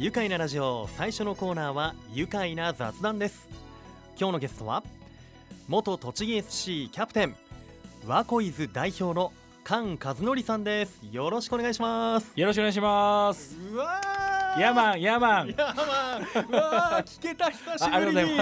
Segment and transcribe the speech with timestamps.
[0.00, 3.46] 愉快なラジオ最初のコーナーは愉快な雑談です。
[4.18, 4.82] 今日のゲストは
[5.68, 7.36] 元栃木 SC キャプテン
[8.06, 9.30] ワコイズ代表の
[9.62, 10.98] 菅和則さんです。
[11.12, 12.32] よろしくお願いします。
[12.34, 13.54] よろしくお願いします。
[13.74, 14.09] うわ
[14.58, 15.54] ヤマンヤマン。
[15.56, 16.46] ヤマン。
[16.48, 18.36] うわー聞けた久しぶりに。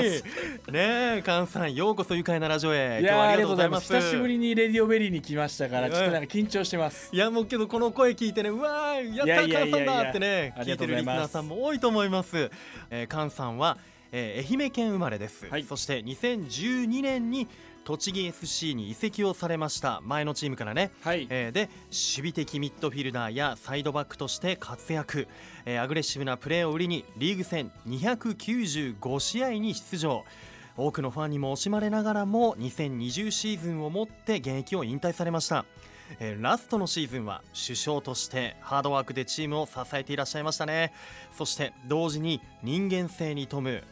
[0.73, 3.01] ねえ菅さんようこそ愉快なラジオへ。
[3.03, 3.93] いやーありがとうございます。
[3.93, 5.93] 今日は久しぶりにレディオベリーに来ましたからうん。
[5.93, 7.11] ちょっとなんか緊張してます。
[7.13, 12.51] いやもうけどこの声聞いてねうわーやった菅さんだってね聞いてるリスナーさんも多いと思います、
[12.91, 13.77] えー、菅さんは、
[14.11, 15.65] えー愛媛県生まれです、はい。
[15.65, 17.49] そして2012年に
[17.89, 20.03] 栃木 SC に移籍をされました。
[20.05, 21.27] 前のチームからね、はい。
[21.31, 25.27] えーで守備的ミッドフィルダーやサイドバックとして活躍、
[25.65, 30.27] えーアグレッシブなプレーを売りにリーグ戦295試合に出場。
[30.77, 35.65] 多くのファンにも惜しまれながらも2020シーズンをもって現役を引退されました、
[36.21, 40.93] えーラストのシーズンは首相としてハードワークでチームを支えていらっしゃいましたね。
[41.39, 43.83] そして同時に人間性に富む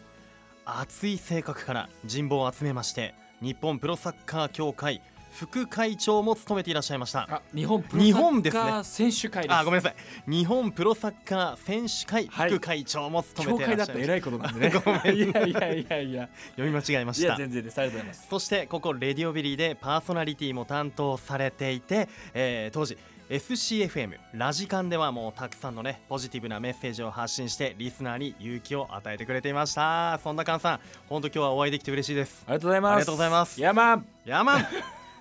[0.67, 7.29] 熱い性格から人望を集めまして日本プロサッカー協会副会長も務めていらっしゃいました。
[7.31, 9.55] あ日本プロ日サッカー選手会です。
[9.55, 10.31] あごめんなさい。
[10.31, 14.23] 日本プロサッカー選手会はい副会長も務協めていらっしゃいました、会だったら偉い。
[14.23, 14.83] ことなんでね。
[14.83, 16.29] ごめんいやいやいやいや。
[16.53, 17.29] 読み間違えまいした。
[17.29, 17.79] や全然です。
[17.79, 18.27] ありがとうございます。
[18.31, 22.97] そしてここレディオビリーでパーソナリティも担当されていて、えー当時
[23.29, 30.21] FCFM ラジカンではもうたくさんのねポジティブなメッセージを発信してリスナーに勇気を与えてくれていました。
[30.23, 32.45] そんな菅さん本当今日はお会いできて嬉しいです。
[32.47, 32.93] ありがとうございます。
[32.93, 33.61] ありがとうございます。
[33.61, 34.07] ヤマン。
[34.25, 34.61] ヤーマン。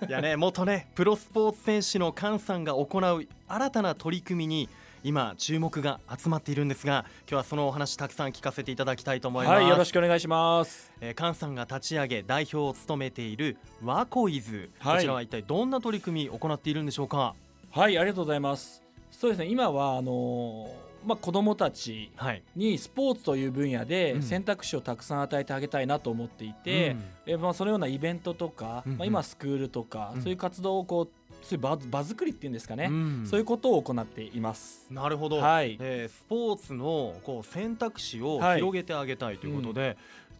[0.08, 4.68] いやね元ねプロスポーツ選手の菅さんが行う新たな取り組みに
[5.02, 10.92] 今注目が集まっているんですが今日はそのお話たくさん聞かせていただきたいと思います、はいよろしくお願いします。
[11.00, 14.94] えー、菅さんが立ち上げ代表を務めているワコイズ、はい。
[14.96, 17.34] こちらは一体どんな取り組みを行っているんでしょうか？
[17.76, 18.82] はいありがとうございます。
[19.10, 22.42] そうですね今はあのーまあ子供たちはい。
[22.56, 23.86] にスポーツという分野うん。
[23.86, 27.04] で選択肢をたくさん与えてあげたいなと思っていて、うん。
[27.26, 28.98] えまあ、そのようなイベントとか、うんうん。
[28.98, 30.22] まあ、今スクールとか、うん。
[30.22, 33.26] そういう活動をこうそういう場場作りっていうんですかね、うん。
[33.26, 34.86] そういうことを行っています。
[34.90, 35.76] なるほど、はい。
[35.78, 38.56] えースポーツのこう選択肢をはい。
[38.56, 39.98] 広げてあげたいということで、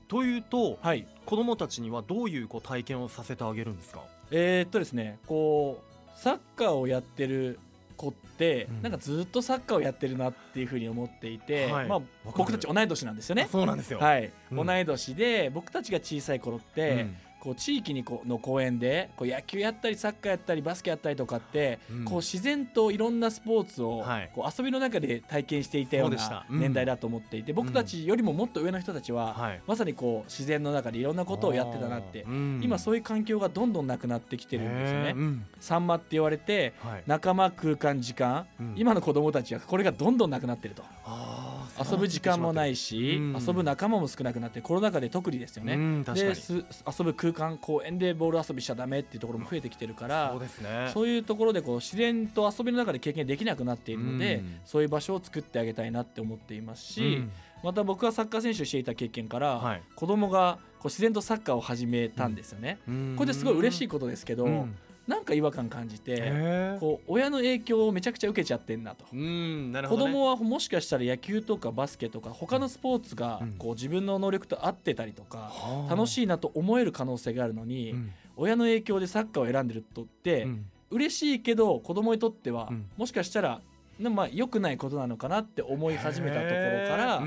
[0.08, 1.06] というと、はい。
[1.26, 4.00] 子どもたちにはどういうこう体験をさせてあげるんですか？
[4.30, 5.85] えーっとですねこう
[6.16, 7.58] サッカーをやってる
[7.96, 8.82] 子って、うん。
[8.82, 11.86] なんかずっとサッカーをやってるなっていうふうに思っていて、はい。
[11.86, 12.00] まあ
[12.36, 13.42] 僕たち同い年なんですよね。
[13.42, 13.48] あ。
[13.48, 14.66] そうなんですよ、はい、うん。
[14.66, 22.04] 同い年で僕たちが小さい頃って、うんこう地域にこうの公園でこう野球やったりサッカーやったりバスケやったりとかって、うん。
[22.04, 24.32] こう自然といろんなスポーツをはい。
[24.34, 26.58] こう遊びの中で体験していたようなうん。
[26.58, 29.60] 年代だと思っていて、僕たちよりももっと上の人たちは、はい。
[29.64, 32.60] まさにこう自然の中でいろんなことをやってたなって、うん。
[32.64, 35.14] 今そういう環境がどんどんなくなってきてるんですよね。
[35.60, 37.04] サンマって言われてはい。
[37.06, 38.74] 仲間空間時間、うん。
[38.76, 40.82] 今の子供たちはこれがどんどんなくなってると。
[41.78, 43.36] 遊ぶ時間もないし、うん。
[43.40, 46.04] 遊ぶ仲間も少なくなってコロナ禍で特にですよね。
[46.04, 50.90] です遊ぶ空間公園でボール遊びしちゃダメっていうところも増えてきてるからそうですね。
[50.92, 54.60] そういうところでこう自然と遊びの中で経験できなくなっているので、うん。
[54.64, 57.30] そういう場所を作ってあげたいなって思っていますし、うん。
[57.62, 59.82] また僕がサッカー選手をしていた経験から、はい。
[59.94, 62.78] 子供がこう自然とサッカーを始めたんですよね。
[63.16, 66.32] これですごい嬉しいことですけど、うんなんか違和感感じて、
[66.80, 69.04] こう親の影響をめちゃくちゃ受けちゃってんなと。
[69.12, 73.52] うんなるほど、ね、子供はもしかしたら野球とかバスケとか他のスポーツがうん。
[73.52, 75.94] こう自分の能力と合ってたりとかはあ。
[75.94, 78.12] 楽しいなと思える可能性があるのにうん。
[78.36, 80.66] 親の影響でサッカーを選んでるとってうん。
[80.90, 82.86] 嬉しいけど子供にとってはうん。
[82.96, 83.60] もしかしたら
[84.00, 87.22] まあ良くないことなのかなって思い始めたところから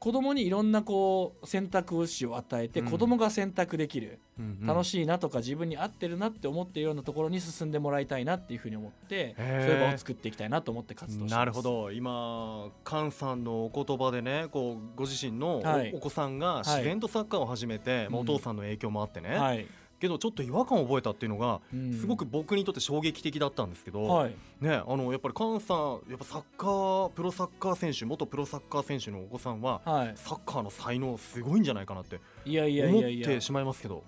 [0.00, 2.90] 子供にいろんなこう選択肢を与えてうん。
[2.90, 4.20] 子供が選択できる。
[4.38, 11.34] うん楽しいなとか自分に合ってるなって思っているようなところに進んでもらいたいなっていうふうに思ってそういう場を作っていきたいなと思って活動してます。
[11.34, 11.90] なるほど。
[11.90, 15.92] 今菅さんのお言葉でねこうご自身のお,、はい。
[15.98, 19.66] 子さんが自然とサッカーを始めて、まあおうん父さんの影響もあってね、はい、
[20.00, 21.92] けどちょっと違和感を覚えたっていうのがうん。
[21.94, 24.34] すごく僕にとって衝撃的だったんですけど、はい。
[24.60, 30.12] ねあのやっぱり菅さんやっぱサッカープロサッカー選手元プロサッカー選手のお子さんははい。
[30.16, 33.28] サッカーの才能すごいんじゃないかなっていやいやい思やいや。
[33.28, 34.04] ってしまいますけど。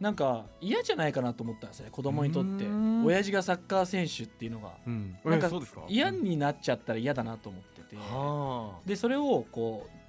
[0.00, 2.64] なんか嫌じゃないかなと思ったんですよね子供にとって。
[3.04, 4.72] 親父がサッカー選手っていうのが。
[4.86, 5.16] うん。
[5.24, 5.50] なんか
[5.88, 7.96] 嫌になっちゃったら嫌だなと思ってて。
[7.96, 8.88] はあ。
[8.88, 9.99] でそれをこう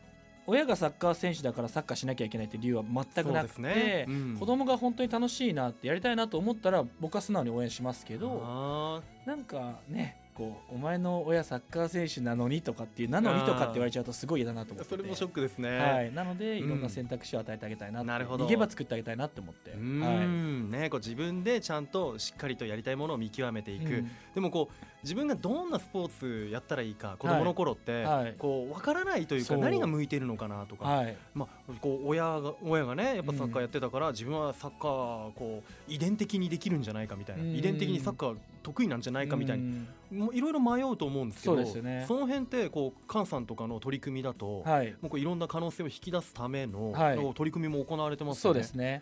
[0.52, 4.06] 親がサッカー選手だからサッカーしなきゃいけないっていう理由は全くなくて、ね。
[4.06, 4.38] うん。
[4.38, 18.46] 子供が本当に楽しいなってやりたいなと思ったら僕は素直に応援しますけどあなんかねこうお前の親サッカー選手なのにとかっていうなのにとかって言われちゃうとすごい嫌だなと思ってそれもショックですね、はい、なのでいろんな選択肢を与えてあげたいなって、なるほど。
[18.46, 19.80] 逃げ場作ってあげたいなって思って、はい。
[19.80, 20.70] ん。
[20.70, 24.12] ねこう自分でちゃんとしっかりとやりたいものを見極めていく、うん。
[24.34, 28.36] でもこう自分がどんなスポーツやったらいいか子供の頃って、はい。
[28.38, 31.16] こう分からないというか何が向いているのかなとか、はい。
[31.34, 37.56] まあ、こう親が親がねやっぱサッカーやってたから、自分はサッカーこう遺伝的にできるんじゃないかみたいな、うん。
[37.56, 39.86] 遺伝的にサッカー得意なんじゃないかみたいに
[40.34, 42.06] いろいろ迷うと思うんですけどそね。
[42.08, 44.92] その辺ってこう菅さんとかの取り組みだと、はい。
[45.02, 46.94] もうこういろんな可能性を引き出すための、
[47.36, 48.60] 取り組みも行われてますそよね。
[48.60, 49.02] うですね。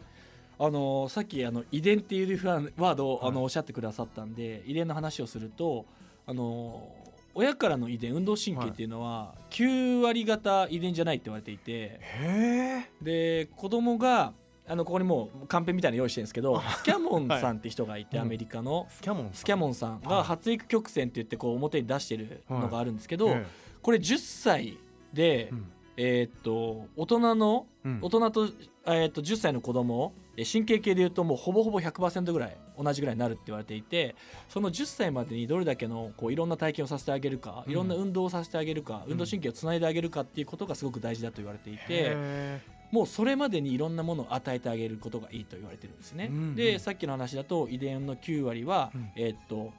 [0.61, 2.45] あのさっきあの遺伝っていう
[2.77, 3.29] ワードを、はい。
[3.29, 5.85] あのおっしゃってくださったんで遺伝の話をすると
[6.25, 6.93] あの
[7.33, 11.99] 親からの遺伝運動神経っていうのは9割方遺伝じゃないって言われていて。
[12.01, 14.33] へえで子供が
[14.69, 18.27] あのここにもうカンペみたいなの用意してるんですけどスキャモンさんって人がいて、はい。
[18.27, 18.85] アメリカの。
[18.89, 23.45] スキャモンスキャモンさんが発育曲線って言ってこう表に出してるのがあるんですけど、え
[23.81, 24.77] これ10歳
[25.11, 25.51] で、
[25.97, 27.99] えっと大人のうん。
[28.01, 28.47] 大人と,、
[28.85, 34.15] えーっと10歳の子供え神経系でいうともうほぼほぼ100%ぐらい同じぐらいになるって言われていて
[34.47, 37.71] その10歳までにどれだけのこういろんな体験をさせてあげるか、うん。
[37.71, 42.78] いろんな運動をさせてあげるか、うん運動神経をつないであげるかっていうことがすごく大事だと言われていて。
[42.91, 46.27] へもうそれまでにいろんなものを与えてあげることがいいと言われてるんですね。
[46.29, 46.55] うんうん。
[46.55, 49.11] でさっきの話だと遺伝の9割は、うん。
[49.15, 49.71] えーっと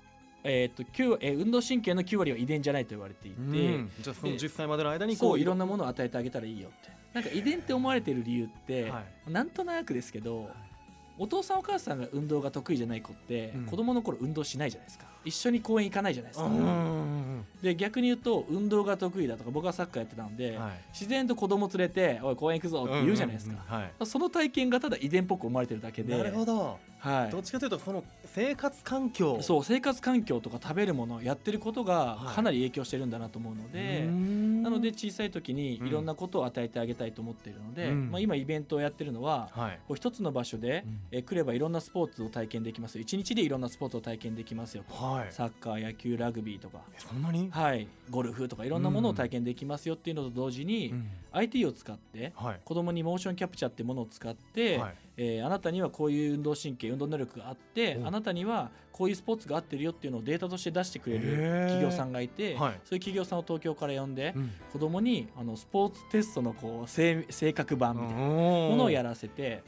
[0.42, 3.90] えーっと9えー運動神経の9割は遺伝じゃないと言われていて、えうん。
[4.00, 6.90] じゃあそので10歳までの間にそういろんななものを与えてあげたらいいよって。
[7.12, 10.48] なんか遺伝って思われてる理由って、はなんとなくですけど、
[11.18, 13.66] お父さんお母さんが運動が得意じゃない子って、うん。
[13.66, 17.20] 子供の頃運動しないじゃないですか一緒に公園行かないじゃないですか、うん
[17.62, 20.70] で逆に言うと運動が得意だとか僕はサッカーやってたんで、はい。
[20.92, 26.16] 自然と子供連れて「おい公園行くぞ」って言うじゃないですか、その体験がただ遺伝っぽく思われてるだけで。
[26.16, 26.78] なるほど。
[26.98, 27.30] はい。
[27.30, 28.02] どっちかというとその
[28.34, 29.38] 生活環境。
[29.42, 32.34] そう生活環境とか食べるものやってることがはい。
[32.36, 34.06] かなり影響してるんだなと思うので、
[34.62, 38.10] ななので小さい時にいろんなことを与えてあげたいと思っているので、うん。
[38.10, 39.78] まあ、今イベントをやってるのは、はい。
[39.88, 41.00] こう一つの場所で、うん。
[41.10, 42.96] えー来ればいろんなスポーツを体験できます。
[42.96, 44.84] よ一日でいろんなスポーツを体験できますよ。
[44.88, 45.32] とはい。
[45.32, 47.50] サッカー野球ラグビーとか、えそんなに？
[47.50, 51.08] はい、ゴルフとかいろんなものを体験できますよっていうのと同時に、うん。
[51.32, 52.60] IT を使ってはい。
[52.64, 58.70] 子供にモーションキャプチャーってものを使って、はいえーあなたにはこういう運動神経運動能力があっておあなたには
[59.00, 61.36] こういうスポーツが合ってるよっていうのをデータとして出してくれる
[61.68, 62.80] 企業さんがいて、はい。
[62.84, 64.50] そういう企業さんを東京から呼んで、うん。
[64.70, 69.62] 子供にあのスポーツテストのこう性性格版みたいなもものをやらせて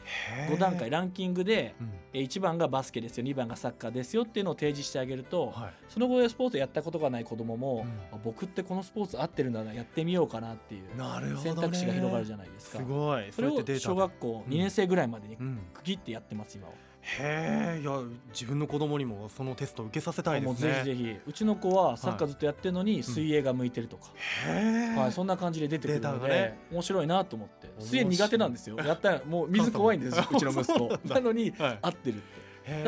[0.50, 1.90] 5段階ランキングでうん。
[2.12, 5.72] えー1番がバスケですよ2番がサッカーですよっていうのを提示してあげると、はい。
[5.88, 8.16] その後でスポーツやったことがない子供も、うん。
[8.16, 12.78] あ僕ってこのスポーツ合ってるんだなやってみようかなっていう選択肢が広がるじゃないですか。
[12.78, 13.32] すごい。
[13.32, 15.41] それを小学校2年生ぐらいまでにうん
[15.74, 16.74] 区切ってやってます今は。
[17.02, 17.98] へえいや
[18.32, 20.72] 自分の子供にもそのテスト受けさせたいですね。
[20.72, 21.16] ぜひぜひ。
[21.26, 24.06] うちの子はサッカーずっとやってるのに水泳が向いてるとか、
[24.46, 26.58] へえはい、そんな感じで出てくるので、ね。
[26.70, 27.72] 面白いなと思って。
[27.80, 28.76] 水泳苦手なんですよ。
[28.76, 30.98] やったらもう水怖いんですよ うちの息子。
[31.12, 31.78] なのにはい。
[31.82, 32.42] 合ってるって。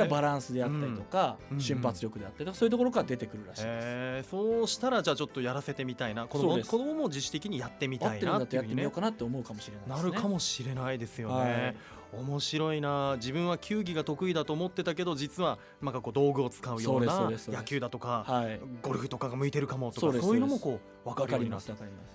[0.09, 1.61] バランスであったりとか、うん。
[1.61, 4.31] 瞬発力であったりとかそういうところから出てくるらしいです。
[4.31, 6.29] そうしたらじゃあちょっとやらせてみたいな。
[6.29, 10.11] 子供子供も自主的にやってみたいなだってやってみよっていうかなって思うかもしれないですね。
[10.11, 11.77] なるかもしれないですよね、はい
[12.19, 13.15] 面白いな。
[13.17, 18.61] 自分は球技が得意だと思ってたけど実はなんかこう道具を使うよそうな野球だとか、はい。
[18.83, 21.73] ゴルフとかが向いてるかもとかそういうのもこう分わかるようになって。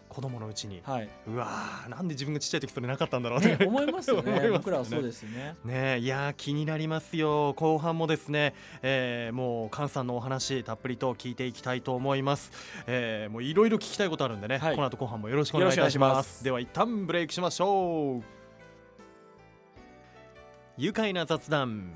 [0.10, 1.10] 子供のうちに、はい。
[1.28, 4.32] うわーなんで自分がちっちゃい時それなかったんだろうねね思いますよね。
[4.42, 4.50] ね。
[4.50, 5.56] 僕らはそうですよね。
[5.64, 7.54] ねえいやー気になりますよ。
[7.54, 12.52] 後半もですね、えーもう菅さんのお話たっぷりと聞いていきたいと思います、
[12.88, 14.76] えーもういろいろ聞きたいことあるんでね、はい。
[14.76, 16.44] この後後半もよろしくお願いいたします。
[16.44, 18.39] では一旦ブレイクしましょう
[20.82, 21.92] 愉快な雑談。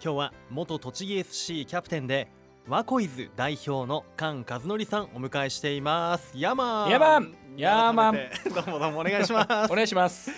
[0.00, 2.28] 今日は元栃木 SC キャプテンで
[2.68, 6.30] ワコイズ代表の菅和則さんお迎えしています。
[6.36, 8.18] ヤーマンヤーマンヤーマン
[8.54, 9.72] どうもどうもお願いします。
[9.72, 10.30] お願いします。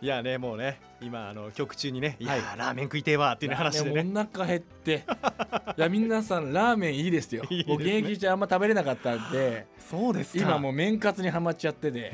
[0.00, 2.24] いやねもうね今あの曲中にねい。
[2.24, 4.10] やはいー、ラーメン食いてえわっていうね話でね。
[4.10, 5.04] お腹減って。
[5.76, 7.44] いや皆さんラーメンいいですよ。
[7.50, 7.64] いいね。
[7.68, 10.42] 僕現役中あんま食べれなかったんで、そうですか。
[10.42, 12.12] 今もう麺活にはまっちゃってて、へ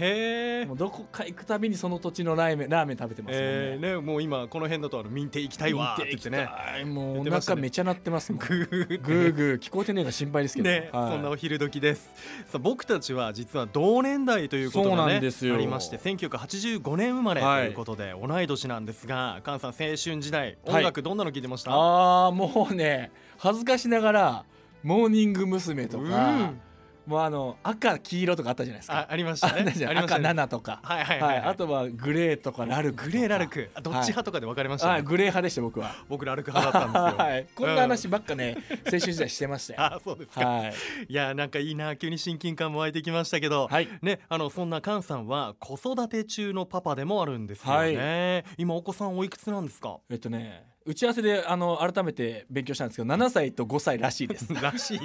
[0.62, 3.48] えもうどこか行くたびにその土地のラーメンラーメン食べてますもんね。
[3.48, 6.48] えー、ねもう今この辺だとあの民邸行きたいわって言ってね。
[6.50, 8.40] はいもうお腹めちゃ鳴ってますもん。
[8.46, 9.34] グーグー。
[9.34, 10.68] グー聞こえてねえが心配ですけど。
[10.68, 11.12] ね、はい。
[11.12, 12.10] そんなお昼時です。
[12.46, 20.76] さあ僕たちは実は同年代ということがねありまして1985年生まれとはいいうことで、同い年なんですが菅さん青春時代はい。
[20.78, 24.44] 音楽どんなの聴いてました、ああもうね恥ずかしながら
[24.82, 25.86] モーニング娘。
[25.86, 26.60] とか、うん
[27.08, 28.98] もうあの赤黄色とかあったじゃないですか。
[28.98, 29.62] あありましたね。
[29.62, 30.28] 赤ありましたね。
[30.28, 30.80] 7とか。
[30.82, 31.38] はいはいははい。
[31.38, 33.70] あとはグレーとかラルクグレーラルク。
[33.74, 35.02] あどっち派とかで分かれましたね、はい。
[35.02, 35.94] グレー派でした僕は。
[36.06, 37.26] 僕ラルク派だったんですよ。
[37.26, 37.46] はい。
[37.54, 39.80] こんな話ばっかね青春時代してましたよ。
[39.96, 40.74] あそうですか、はい。
[41.08, 43.88] い、やなんかいいな急に親近感も湧いてきましたけど、はい。
[44.02, 49.98] ねあのそんな菅さんは子育て中のパパでもあるんですよね、今お子さんおいくつなんですか？
[50.10, 54.52] えっとね打ち合わせであの改めて勉強したんですけど7歳と5歳らしいです。
[54.58, 54.98] らし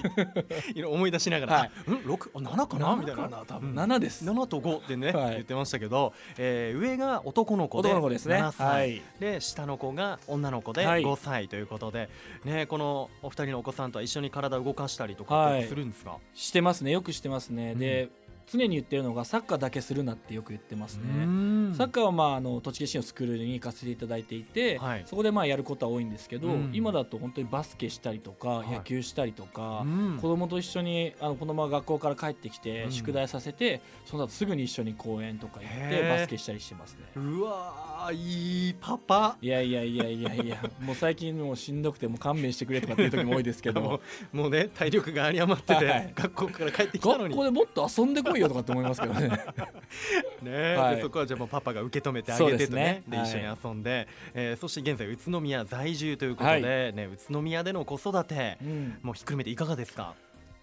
[0.75, 0.83] い。
[0.85, 1.91] 思い出しながら、はい。
[1.91, 2.95] ん六あ七かな？
[2.95, 3.43] みたいな。
[3.45, 3.71] 多分。
[3.71, 4.23] うん7です。
[4.23, 5.31] 7と5ってね、はい。
[5.31, 8.37] 言ってましたけど、えー上が男の子で男の子ですね。
[8.37, 9.01] 7歳、はい。
[9.19, 11.03] で下の子が女の子ではい。
[11.03, 12.09] 5歳ということで、
[12.45, 16.91] ね、このお二人のお子さんとは一緒に体を動かしたりとかするんですか、してますね。
[16.91, 17.79] よくしてますね、うん。
[17.79, 18.09] で
[18.51, 21.73] 常に言ってるのがサッカーだけするなってよく言ってますね、うん。
[21.75, 25.03] サッカーはまああの栃木市のスクールに行かせていただいていて、はい。
[25.05, 26.71] そこでまあやることは多いんですけど、うん。
[26.73, 28.71] 今だと本当にバスケしたりとか、い。
[28.71, 30.19] 野球したりとか、うん。
[30.21, 32.91] 子供と一緒にあの子供が学校から帰ってきてうん。
[32.91, 37.05] 宿題させて、その後すぐに一緒に公園とか行ってバスケしたりしてますね。
[37.15, 39.37] うわーいいパパ。
[39.41, 44.01] いやいやいやいやいや もう最近もうしんどくてもう勘弁してくれとかっていう時も多いですけもど。
[44.33, 47.35] う もうね体力が有り余ってて、はい学校から帰ってきたのに。
[47.35, 49.29] 学校でもっと遊んでこいよとかって思いますけどね。
[50.41, 50.95] ね、はい。
[50.97, 52.83] でそこはじゃあもうパパが受け止めてあげてとね。
[52.83, 53.27] ねではい。
[53.27, 58.97] 一緒に遊んで、えーそして現在宇都宮在住ということで、ね、宇都宮での子育てうん。
[59.01, 60.15] もうひっくるめていかがですか？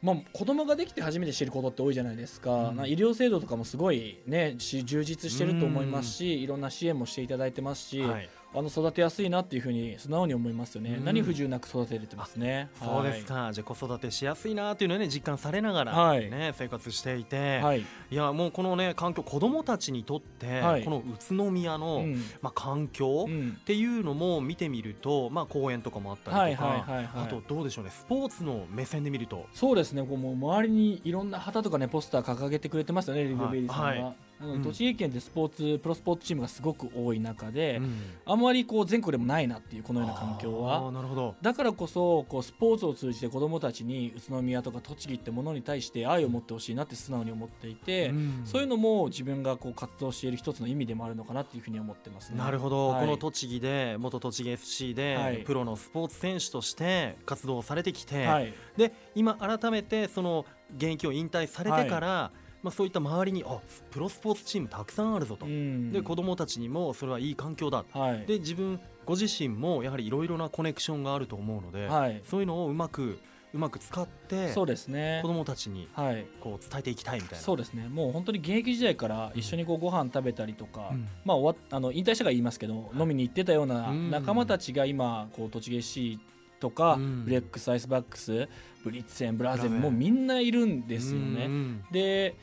[0.03, 2.79] まあ、子供ができて初めて知ることって多いじゃないですか,、うん。
[2.87, 11.04] 医療制度とかもすごい、ね、し充実してると思いますし、いろんな支援もしていただいてますし、はいあの育てやすいなっていうふうに素直に思いますよね、うん。
[11.04, 12.69] 何不自由なく育てれてますね。
[12.75, 16.28] そうですか、じゃあ子育てしやすいなっていうのはね実感されながら、はい。
[16.30, 17.80] ね生活していて、はい、はい
[18.11, 20.85] いやもうこのね環境子どもたちにとって、はい。
[20.85, 22.16] この宇都宮の、うん。
[22.42, 23.57] まあ、環境、うん。
[23.61, 27.25] っていうのも見てみると、まあ、公園とかもあったりとか、はいはいはいはい。
[27.25, 29.47] あとどうでしょうねスポーツの目線で見ると。
[29.52, 30.02] そうですね。
[30.02, 34.62] こうもう周りにいろんな旗とかねポスター掲げてくれてますよねリブベリーさんは、うん。
[34.62, 38.00] 栃木県ってスポーツプロスポーツチームがすごく多い中で、うん。
[38.26, 40.90] あんまりこう全国でもないなっていうこのような環境は。
[40.92, 41.35] なるほど。
[41.42, 48.42] だからこそこうスポーツを通じて子どもたちに宇都宮とか栃木ってものに対して愛を持ってほしいなって素直に思っていて、うん。
[48.44, 52.38] そういうのも自分がこう活動している一つの意味でもあるのかなっていうふうに思ってますね。
[52.38, 53.00] なるほど、はい。
[53.00, 55.38] この栃木で元栃木 FC で、はい。
[55.38, 60.44] プロのスポーツ選手として活動されてきて、はい、で今改めてその
[60.76, 62.30] 現役を引退されてから、
[62.62, 63.59] まあ、そういった周りにあ
[63.90, 65.93] プロスポーツチームたくさんあるぞと、うん。
[65.93, 73.19] で子どもたちにもそれはいい環境だはい、で自分ご自身もやはりいろいろなコネクションがあると思うので、はい、そういうのをうまく
[73.52, 75.21] うまく使ってそうですね。
[75.23, 75.29] 子。
[75.29, 77.38] どもたちにはい、こう伝えていきたいみたいな。
[77.38, 77.88] そうですね。
[77.88, 81.09] もう本当に現役時代から一緒にこうご飯食べたりとか、うん。
[81.25, 84.11] まあ終わっあの引退したから言いますけど、飲みに行ってたようなうん。
[84.11, 86.21] 仲間たちが今こう栃木 FC
[86.61, 87.25] とか、うん。
[87.25, 88.49] ブレックスアイスバックス、
[88.85, 89.81] ブリッツェン、ブラーゼン。
[89.81, 91.47] もうみんないるんですよね。
[91.47, 92.35] うんで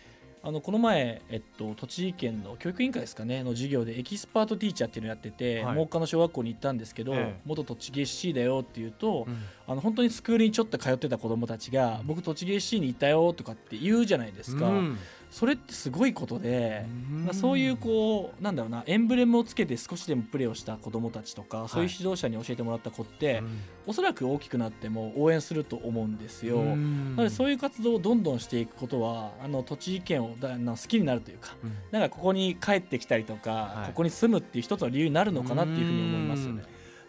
[0.44, 5.76] あのこの前、えっと、栃木県の教育委員会ですかねの授業でエキスパートティーチャーっていうのをやってて、はい。
[5.76, 7.42] 真岡の小学校に行ったんですけど、ええ。
[7.44, 9.44] 元栃木 SC だよって言うと、うん。
[9.68, 14.98] あの本当にスクールにちょっと通ってた子どもたちが、僕栃木 SC に行ったよとかって言うじゃないですか、うん
[15.30, 17.26] それってすごいことで、うん。
[17.26, 26.58] まあそういうこうなんだろうなエンブレムをつけて少しでもプレーをした子どもたちとか、そういう指導者に教えてもらった子って、うんおそらく大きくなっても応援すると思うんですよ。
[26.58, 27.16] うん。
[27.16, 31.72] なのでそういう活動をどんどんしていくことはあの栃木県をだな好きになるというかうん。
[31.92, 33.88] なんかここに帰ってきたりとか、はい。
[33.88, 36.64] ここに住むっていう一つの理由になるのかなっていうふうに思いますよね。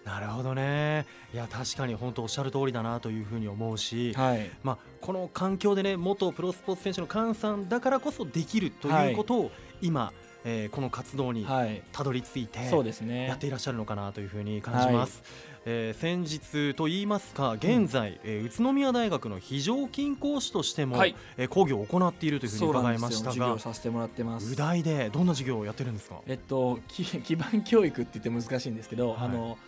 [0.08, 1.04] なるほどね。
[1.34, 9.50] いや確かに本当おっしゃる通りだなというふうに思うし、はい、まあ、この環境でね元プロスポーツ選手の菅さんだからこそできるということを、
[9.82, 10.12] 今、
[10.44, 13.26] えーこの活動にはい、たどり着いて、そうですね。
[13.26, 15.22] やっていらっしゃるのかなというふうに感じます、
[15.66, 21.14] えー先日といいますか現在、えー宇都宮大学の非常勤講師としても、はい。
[21.36, 24.52] えー講義を行っているというふうに伺いましたが業させてもらってます。
[24.52, 24.56] 宇。
[24.56, 26.20] 大でどんな授業をやってるんですか？
[26.26, 29.18] えっと、き基盤教育って言って難しいんですけど、はい。
[29.22, 29.58] あの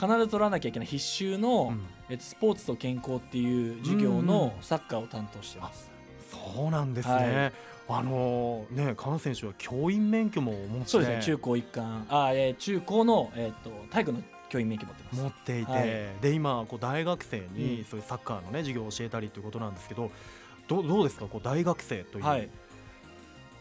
[0.00, 1.86] 必ず取らなきゃいけない必修の、うん。
[2.08, 5.90] えっと、スポーツと健康っていう授業うんのサッカーを担当してます。
[6.30, 7.52] そうなんですね、
[7.88, 10.86] あのーね菅選手は教員免許もお持ちで。
[10.86, 11.22] そうですね。
[11.22, 12.06] 中高一貫。
[12.08, 15.22] あ、えー中高の、えっと体育の教員免許持ってます。
[15.22, 15.86] 持っていて、はい。
[16.20, 17.84] で今こう大学生にうん。
[17.84, 20.10] そういうサッカーのね授業を教えたりということなんですけど
[20.68, 21.26] どうどうですか？
[21.26, 22.48] こう大学生という、はい、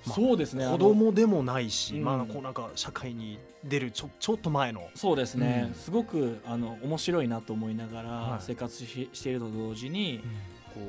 [0.06, 0.66] まあそうですね。
[0.66, 4.88] 子供でもないし、うんまあこうなんか社会に出るちょちょっと前の。
[4.96, 5.74] そうですね、うん。
[5.76, 8.06] すごくあの面白いなと思いながはい。
[8.32, 10.22] ら生活し,、していると同時に
[10.74, 10.84] こう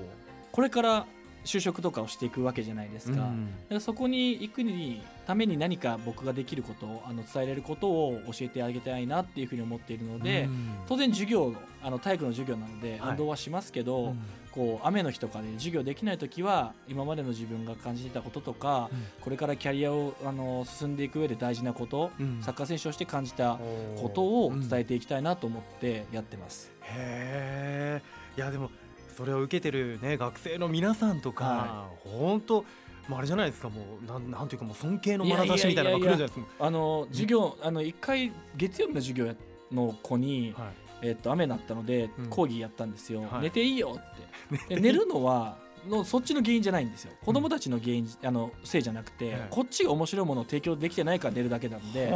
[0.53, 1.07] これから
[1.45, 10.71] 就職とかをしていくわけじゃないですか,、うんだからそこに行くにために何か僕ができることをあの伝えれることを教えてあげたいなっていうふうに思っているので、うん。
[10.89, 13.11] 当然授業あの体育の授業なのではい。
[13.13, 14.19] 運動はしますけど、うん。
[14.51, 22.43] こう雨の日とかで授業できない時は今までの自分が感じていたこととか、これからキャリアをあの進んでいく上で大事なこと、うん。
[22.43, 23.61] サッカー選手として感じた
[24.03, 26.73] ことを伝えていきたいなと思ってやってます。
[26.83, 28.71] へえいやでも
[29.17, 32.65] それを受けてるね学生の皆さんとか、は本当
[33.09, 39.35] もうあれじゃないですかもうなんなんていうかもう尊敬の眼差しみたいなのが来るじゃないですかあの授業あの一回月曜日の授業
[39.73, 40.69] の子に、はい。
[41.03, 42.27] えっと雨になったのでうん。
[42.27, 43.43] 講義やったんですよ、はい。
[43.45, 44.75] 寝ていいよって。
[44.77, 45.57] で寝るのは
[45.89, 47.13] のそっちの原因じゃないんですよ。
[47.25, 52.13] 子供たちの原因あのせいじゃなくて、はいこっちが面白いものを提供できてないから寝るだけなんで、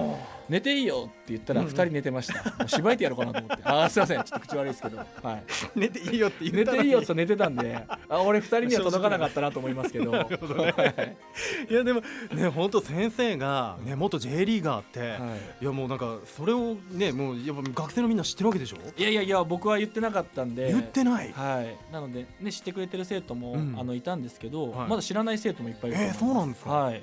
[0.49, 3.65] 寝ていいよって言ったらうんうん2人寝てました、もうしばいてやろうかなと思って。
[3.65, 4.23] ああすいません。
[4.23, 5.45] ちょっと口悪いですけど、はい、
[5.75, 6.83] 寝ていいよって言寝ったのに。
[6.83, 10.13] ていいよって寝てたんであ俺2人には届かなかったなと思いますけど。
[10.13, 10.19] ね。
[10.19, 10.27] は
[11.03, 11.17] い。
[11.71, 12.03] いやでも
[12.35, 15.65] ね本当先生がね元 J リーガーって、はい。
[15.65, 18.77] いやもうなんかそれをねもうやっぱ学生のみんな知ってるわけでしょ？
[18.97, 20.73] いやいやいや僕は言ってなかったんで。
[20.73, 23.79] 言ってない、はい、なので、ね、知ってくれてる生徒も、うん。
[23.79, 24.89] あのいたんですけど、はい。
[24.89, 26.71] まだ知らない生徒もいっぱいいると思えーそうなんですか？
[26.71, 27.03] はい、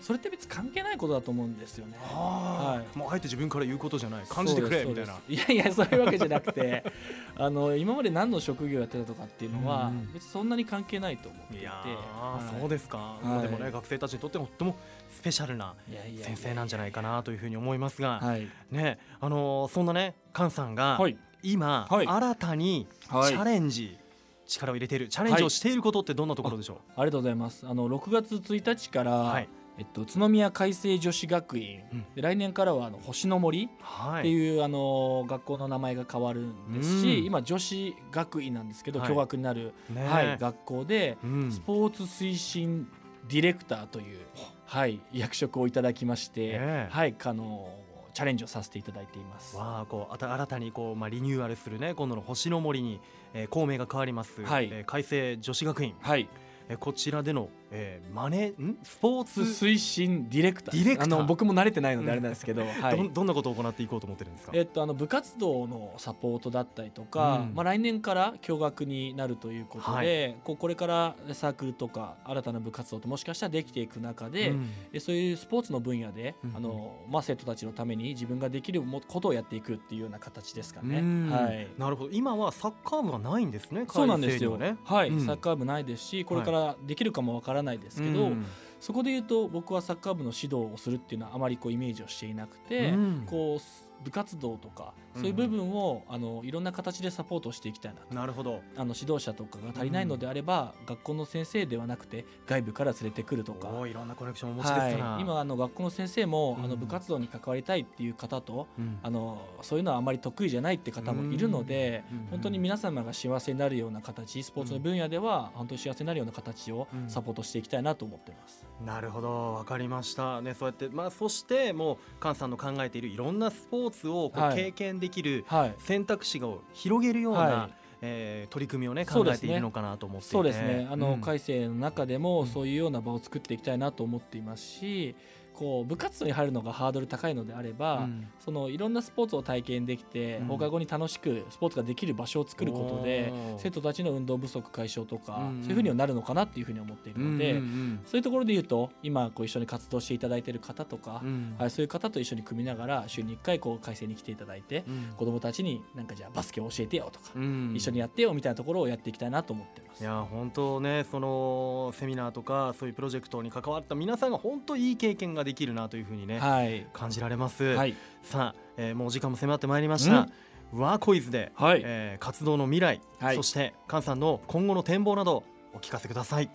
[0.00, 1.98] それって別に関係ないことだと思うんですよね。
[2.00, 2.98] は、はい。
[2.98, 4.24] もうあえて自分から言うことじゃない。
[4.26, 5.14] 感じてくれみたいな。
[5.28, 6.82] いやいやそういうわけじゃなくて
[7.36, 9.98] あの今まで何の職業やってたとかっていうのは、うん。
[9.98, 11.66] うん別にそんなに関係ないと思っていて。
[11.66, 12.60] はい。
[12.60, 13.42] そうですか、はい。
[13.42, 14.76] でもね学生たちにとってもとっても
[15.10, 15.74] スペシャルな
[16.22, 18.48] 先生なんじゃないかなというふうに思いますが、はい。
[18.70, 21.18] ねあのーそんなね菅さんがはい。
[21.42, 22.06] 今、はい。
[22.06, 23.34] 新たにチはい。
[23.34, 23.98] ャレンジ、
[24.46, 27.66] 力を入れているチャレンジをしていることってどんなところでしょありがとうございます。
[27.66, 29.48] あの6月1日から、はい。
[29.76, 32.06] えっと、宇都宮海星女子学院、うん。
[32.14, 37.24] で来年からはあの星の森うはっていう、あの学校の名前が変わるんですし、うん。
[37.24, 39.08] 今女子学院なんですけど、はい。
[39.08, 41.50] 共学になる、ねはい、学校でうん。
[41.50, 42.86] スポーツ推進
[43.28, 44.20] ディレクターという、
[44.66, 46.88] はい、役職をいただきまして、ねえ。
[46.90, 47.68] はい、あの
[48.14, 49.56] チャレンジをさせていただいています。
[49.56, 53.00] わあこうあた新たにこう、まあ、リニューアルするね今度の星の森に、
[53.34, 54.70] えー、校名が変わります、はい。
[54.72, 56.28] えー海星女子学院、はい、
[56.68, 58.78] えーこちらでの、えー、マネん？
[58.82, 63.10] スポーツ推進ディレクターあの僕も慣れてないのであれなんですけど、はい。
[63.10, 67.54] どんなことを行っていこうと思ってるんですか、えっと、あの部活動のサポートだったりとか、うん。
[67.54, 74.70] まあ、来年から共学になるということで、はこうこれからサークルとか新たな部活動ともしかしたらできていく中で、うん。
[74.92, 76.56] えそういうスポーツの分野で、うん。
[76.56, 80.98] あのまあ、生徒たちのために自分ができるもことをやっていくっていうような形ですかね。
[80.98, 81.30] うん。
[81.30, 81.68] はい。
[81.76, 82.10] なるほど。
[82.12, 84.76] 今はサッカー部がないんですねそうなんですよ、ね。
[84.84, 85.26] はい、うん。
[85.26, 88.46] サッカー部ないですしこれからできるかもわからないですけど、うん。
[88.80, 93.26] そこで言うと僕はサッカー部の指導をするっていうのはあまりこうイメージをしていなくて、うん。
[93.26, 98.14] こう部活動とかうんそういう部分を、あのいろんな形でサポートしていきたいなと。
[98.14, 98.62] なるほど。
[98.76, 106.64] あの指導者とかが足りないのであれば、学校の先生ではなくて外部から連れてくるとか、いろんなコネクションをお持ちですから、はい、今あの学校の先生も、うん。
[106.64, 108.98] あの部活動に関わりたいっていう方とうん。
[109.02, 117.08] あのそういうのはあまり得意じゃないって方もいるので、うん本当に皆様が幸せになるような形スポーツの分野では本当に幸せになるような形をうん。
[117.08, 118.66] サポートしていきたいなと思ってます。
[118.84, 119.54] なるほど。
[119.54, 120.40] わかりました。
[120.40, 124.56] ねそうやってまあそしてもう菅さんの考えているいろんなスポーツをこうはい。
[124.56, 125.74] 経験できるはい。
[125.78, 127.74] 選択肢を広げるような、はい。
[128.02, 130.28] えー取り組みをね考えているのかなと思って。
[130.28, 130.86] そうですね。
[130.90, 131.20] あの、うん。
[131.20, 132.46] 改正の中でもうん。
[132.46, 135.16] そういうような場を作っていきたいなと思っていますし
[135.54, 138.26] こう部活動に入るのがハードル高いのであれば、うん。
[138.44, 140.46] そのいろんなスポーツを体験できて、うん。
[140.48, 145.62] 放課後に楽しくスポーツができる場所を作ることで生徒たちの運動不足解消とか、うんうん。
[145.62, 151.54] そういうふうにはなるのかなっていうふうに思っているので、うんうんそういうところで言うと今こう一緒に活動していただいている方とか、うん。
[151.58, 155.14] はい、そういう方と一緒に組みながら週に1回こう改正に来ていただいて、うん。
[155.16, 157.72] 子どもたちになんかじゃあバスケを教えてよとか、うん。
[157.74, 160.02] 一緒にやってよみたいなところをやっていきたいなと思っています。
[160.02, 170.28] いや本当ねそのセミナーとかそういうプロジェクトに関わった皆さんが本当いい経験ができるなというふうにね、はい、感じられます、はい、さあ、えーもうお時間も迫ってまいりました、
[170.72, 171.82] ワーコイズで、はい。
[171.84, 173.36] えー活動の未来、はい。
[173.36, 176.50] そして菅さんの今後の展望などお聞かせください。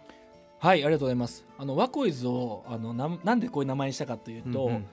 [0.59, 1.45] はい、ありがとうございます。
[1.57, 4.85] あのワコイズをあのなんなんでこういう名前にしたかというと、うんうん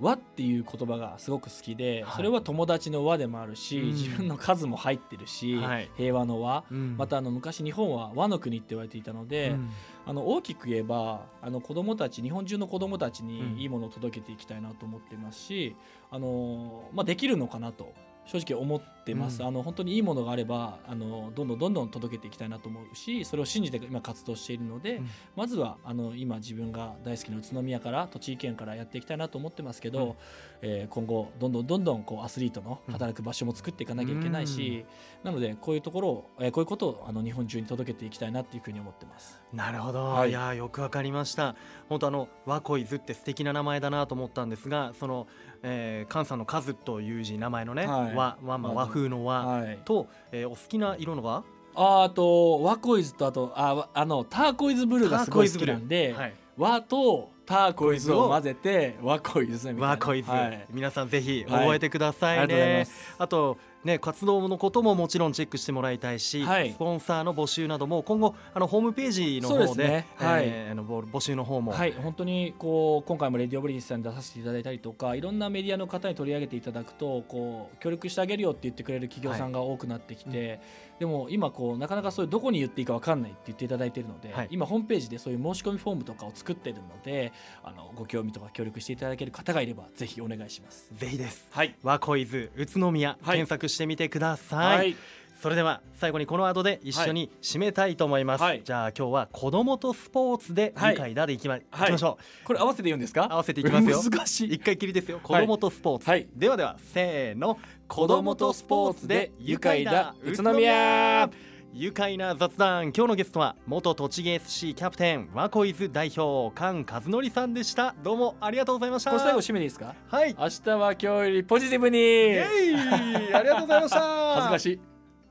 [0.00, 2.16] 和っていう言葉がすごく好きで、はい。
[2.16, 3.88] それは友達の和でもあるし、うん。
[3.88, 5.90] 自分の数も入ってるし、はい。
[5.96, 6.96] 平和の和、うん。
[6.96, 9.70] またあの昔日本は和の国って言われていたので、うん。
[10.06, 13.28] あの大きく言えばあの子供たち日本中の子供たちうん。
[13.28, 15.76] にいいものを届けていきたいなと思っていますし、
[16.10, 17.92] あのまあ、できるのかなと
[18.26, 19.48] 正直思っってます、うん。
[19.48, 25.08] あの本当にいいものがあればあのどんどんどんどん届けていきたいなと思うしそれを信じて今活動しているので、うん。
[25.36, 30.14] まずはあの今自分が大好きな宇都宮から栃木県からやっていきたいなと思ってますけど、うん
[30.62, 34.84] えー今後どんどんどんどんこうアスリートの働く場所も作っていかなきゃいけないし、
[35.22, 39.42] なのでこういうところを、えーこういうことをあの日本中に届けていきたいなっていうふうに思ってます。
[39.52, 40.30] なるほど、はい。
[40.30, 41.56] い、やーよくわかりました。
[41.88, 45.26] 本当あのワコイズって素敵な名前だなと思ったんですがその、
[45.64, 48.14] えー、関さんの数という字名前のね、はい。
[48.14, 51.42] 和和まあ和風の和、はい、と、えーお好きな色のは
[51.74, 59.92] ああとワコイズとあとあわあのターコイズブルーがすごい好きなんで、はい、和とターコイズを混ぜてワコイズですねみたいな。
[59.92, 62.86] ワコイズ、はい、皆さんぜひ覚えてくださいね、
[63.18, 66.72] あとね活動のことももちろんチェックしてもらいたいし、はい。
[66.72, 70.44] スポンサーの募集なども今後あのホームページのそうで方ですねはい。
[70.46, 71.92] えーあの募募集の方も、はい。
[71.92, 80.60] 本当にこう今回もレディオブリンスさんに出させていただいたりとかいろんなメディアの方に取り上げていただくとこう協力してあげるよって言ってくれる企業さんが多くなってきて、
[80.98, 84.48] でも今こうなかなかそういうどこに言っていいか分かんないって言っていただいているので、はい。
[84.50, 90.88] 今ホームページでそういう申し込みフォームとかを作ってるのであのご興味とか協力していただける方がいればぜひお願いします。
[90.92, 91.46] ぜひです。
[91.50, 93.36] はい、ワコイズ宇都宮、はい。
[93.36, 94.96] 検索してみてください、はい。
[95.40, 98.62] それでは最後にこの後で一緒に締めたいと思います、はい。
[98.64, 100.92] じゃあ今日は子供とスポーツではい。
[100.92, 101.86] 愉快だでいきま,、い、はい。
[101.88, 103.22] きましょこれ合わせて言うんですか？
[103.22, 104.02] う合わせていきますよ。
[104.02, 104.54] 難しい。
[104.54, 105.20] 一回きりですよ。
[105.22, 106.28] 子供とスポーツ、はい。
[106.34, 107.58] ではではせーの。
[107.86, 110.14] 子供とスポーツで愉快だ。
[110.22, 111.28] 宇都宮
[111.76, 117.96] 愉快な雑談今日のゲストは元栃木 SC キャプテンワコイズ代表菅和則さんでした。
[118.00, 119.10] どうもありがとうございました。
[119.10, 119.92] これ最後締めていいですか？
[120.08, 120.36] はい。
[120.38, 123.34] 明日は今日よりポジティブにイエイ。
[123.34, 124.34] ありがとうございました。
[124.40, 124.80] 恥ずかしい。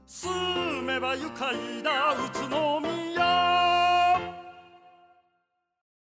[0.05, 2.92] 住めば愉快な宇都宮